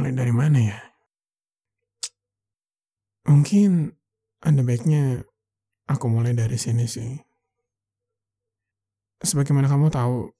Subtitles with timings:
[0.00, 0.80] mulai dari mana ya?
[3.28, 3.92] Mungkin
[4.40, 5.20] ada baiknya
[5.84, 7.20] aku mulai dari sini sih.
[9.20, 10.32] Sebagaimana kamu tahu,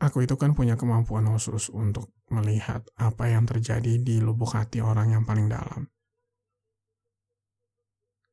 [0.00, 5.12] aku itu kan punya kemampuan khusus untuk melihat apa yang terjadi di lubuk hati orang
[5.12, 5.92] yang paling dalam.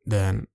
[0.08, 0.48] Dan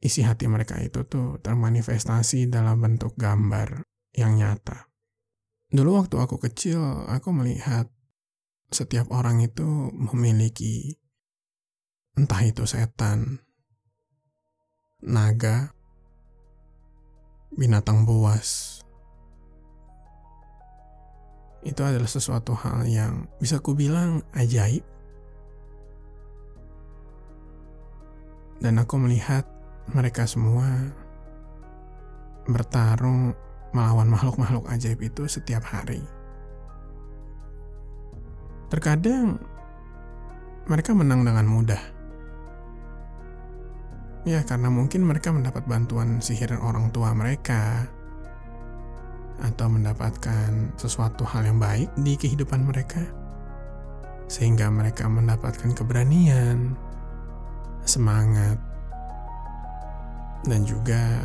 [0.00, 3.84] isi hati mereka itu tuh termanifestasi dalam bentuk gambar
[4.16, 4.88] yang nyata.
[5.68, 6.80] Dulu waktu aku kecil,
[7.12, 7.92] aku melihat
[8.74, 10.98] setiap orang itu memiliki
[12.18, 13.38] entah itu setan,
[14.98, 15.70] naga,
[17.54, 18.82] binatang buas.
[21.64, 24.84] Itu adalah sesuatu hal yang bisa kubilang ajaib.
[28.60, 29.48] Dan aku melihat
[29.90, 30.66] mereka semua
[32.44, 33.32] bertarung
[33.74, 36.04] melawan makhluk-makhluk ajaib itu setiap hari.
[38.72, 39.38] Terkadang
[40.64, 41.82] mereka menang dengan mudah.
[44.24, 47.84] Ya, karena mungkin mereka mendapat bantuan sihir orang tua mereka,
[49.44, 53.04] atau mendapatkan sesuatu hal yang baik di kehidupan mereka,
[54.24, 56.72] sehingga mereka mendapatkan keberanian,
[57.84, 58.56] semangat,
[60.48, 61.20] dan juga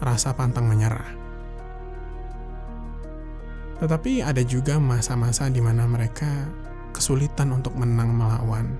[0.00, 1.19] rasa pantang menyerah.
[3.80, 6.28] Tetapi ada juga masa-masa di mana mereka
[6.92, 8.76] kesulitan untuk menang melawan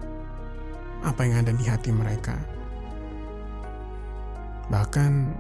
[1.01, 2.37] apa yang ada di hati mereka
[4.71, 5.34] bahkan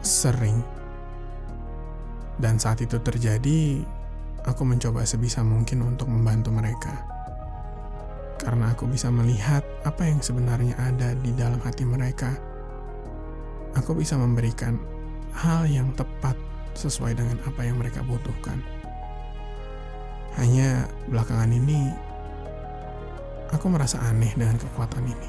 [0.00, 0.62] sering.
[2.38, 3.82] Dan saat itu terjadi,
[4.46, 6.94] aku mencoba sebisa mungkin untuk membantu mereka.
[8.40, 12.34] Karena aku bisa melihat apa yang sebenarnya ada di dalam hati mereka.
[13.78, 14.80] Aku bisa memberikan
[15.36, 16.34] hal yang tepat
[16.74, 18.60] sesuai dengan apa yang mereka butuhkan.
[20.40, 21.92] Hanya belakangan ini,
[23.52, 25.28] aku merasa aneh dengan kekuatan ini.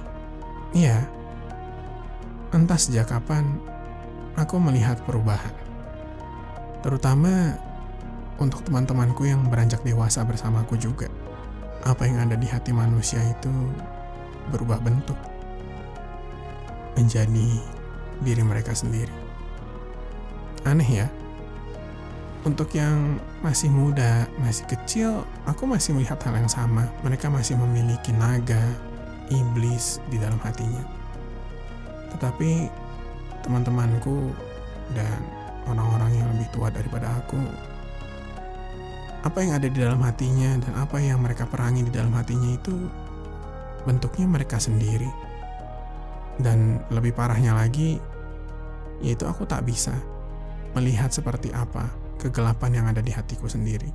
[0.73, 1.03] Iya,
[2.53, 3.57] Entah sejak kapan
[4.37, 5.49] aku melihat perubahan.
[6.85, 7.57] Terutama
[8.37, 11.09] untuk teman-temanku yang beranjak dewasa bersamaku juga.
[11.81, 13.49] Apa yang ada di hati manusia itu
[14.53, 15.17] berubah bentuk
[16.93, 17.57] menjadi
[18.21, 19.09] diri mereka sendiri.
[20.61, 21.07] Aneh ya.
[22.43, 26.91] Untuk yang masih muda, masih kecil, aku masih melihat hal yang sama.
[26.99, 28.59] Mereka masih memiliki naga,
[29.31, 31.03] iblis di dalam hatinya
[32.13, 32.69] tetapi
[33.43, 34.31] teman-temanku
[34.93, 35.19] dan
[35.67, 37.41] orang-orang yang lebih tua daripada aku,
[39.25, 42.87] apa yang ada di dalam hatinya dan apa yang mereka perangi di dalam hatinya itu
[43.83, 45.09] bentuknya mereka sendiri.
[46.33, 48.01] Dan lebih parahnya lagi,
[49.03, 49.93] yaitu aku tak bisa
[50.73, 51.85] melihat seperti apa
[52.21, 53.89] kegelapan yang ada di hatiku sendiri.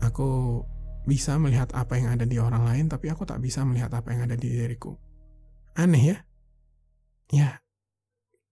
[0.00, 0.60] Aku
[1.04, 4.28] bisa melihat apa yang ada di orang lain, tapi aku tak bisa melihat apa yang
[4.28, 4.96] ada di diriku.
[5.76, 6.16] Aneh ya?
[7.30, 7.50] Ya,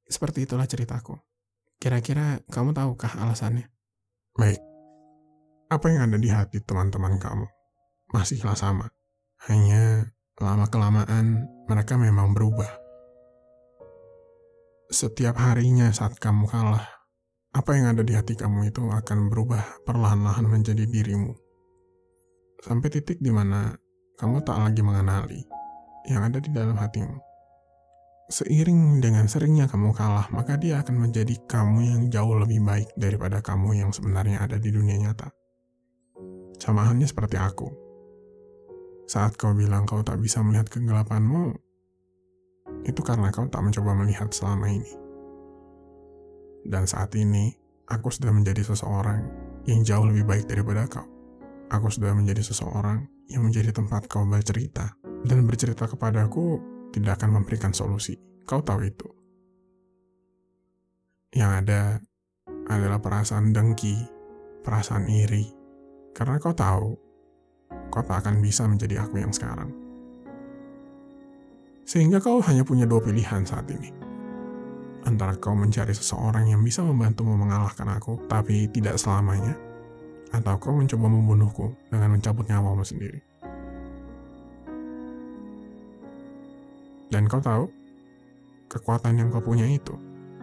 [0.09, 1.19] seperti itulah ceritaku.
[1.78, 3.69] Kira-kira kamu tahukah alasannya?
[4.34, 4.59] Baik.
[5.69, 7.47] Apa yang ada di hati teman-teman kamu?
[8.16, 8.88] Masihlah sama.
[9.47, 10.09] Hanya
[10.41, 12.71] lama-kelamaan mereka memang berubah.
[14.88, 16.97] Setiap harinya saat kamu kalah,
[17.58, 21.34] apa yang ada di hati kamu itu akan berubah perlahan-lahan menjadi dirimu.
[22.62, 23.74] Sampai titik di mana
[24.14, 25.42] kamu tak lagi mengenali
[26.06, 27.18] yang ada di dalam hatimu.
[28.30, 33.42] Seiring dengan seringnya kamu kalah, maka dia akan menjadi kamu yang jauh lebih baik daripada
[33.42, 35.34] kamu yang sebenarnya ada di dunia nyata.
[36.62, 37.66] Sama halnya seperti aku.
[39.10, 41.56] Saat kau bilang kau tak bisa melihat kegelapanmu,
[42.86, 45.07] itu karena kau tak mencoba melihat selama ini.
[46.68, 47.56] Dan saat ini,
[47.88, 49.24] aku sudah menjadi seseorang
[49.65, 51.09] yang jauh lebih baik daripada kau.
[51.72, 54.92] Aku sudah menjadi seseorang yang menjadi tempat kau bercerita
[55.24, 56.60] dan bercerita kepadaku
[56.92, 58.16] tidak akan memberikan solusi.
[58.44, 59.09] Kau tahu itu.
[61.36, 61.80] Yang ada
[62.68, 63.97] adalah perasaan dengki,
[64.64, 65.44] perasaan iri,
[66.16, 66.97] karena kau tahu
[67.88, 69.72] kau tak akan bisa menjadi aku yang sekarang.
[71.88, 74.08] Sehingga kau hanya punya dua pilihan saat ini.
[75.09, 79.57] Antara kau mencari seseorang yang bisa membantumu mengalahkan aku, tapi tidak selamanya,
[80.37, 83.16] atau kau mencoba membunuhku dengan mencabut nyawamu sendiri.
[87.09, 87.72] Dan kau tahu,
[88.69, 89.97] kekuatan yang kau punya itu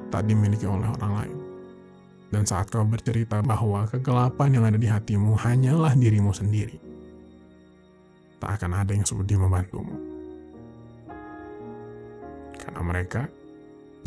[0.10, 1.38] tak dimiliki oleh orang lain.
[2.34, 6.82] Dan saat kau bercerita bahwa kegelapan yang ada di hatimu hanyalah dirimu sendiri,
[8.42, 9.94] tak akan ada yang sudi membantumu.
[12.58, 13.30] Karena mereka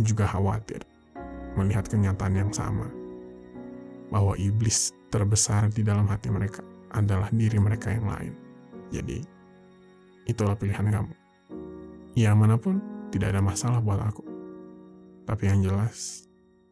[0.03, 0.83] juga khawatir
[1.59, 2.87] melihat kenyataan yang sama,
[4.15, 6.63] bahwa iblis terbesar di dalam hati mereka
[6.95, 8.35] adalah diri mereka yang lain.
[8.95, 9.19] Jadi,
[10.25, 11.15] itulah pilihan kamu.
[12.17, 12.81] Ya mana pun,
[13.11, 14.25] tidak ada masalah buat aku.
[15.29, 16.25] Tapi yang jelas,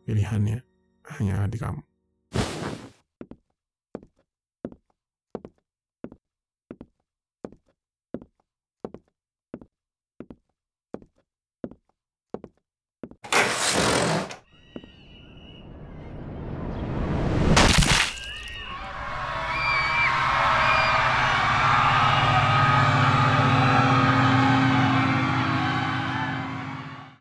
[0.08, 0.64] pilihannya
[1.18, 1.82] hanya di kamu.